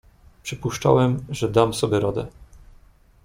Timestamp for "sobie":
1.73-1.99